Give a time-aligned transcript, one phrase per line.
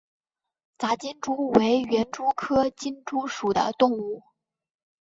[0.79, 4.23] 杂金蛛为园蛛科金蛛属的动物。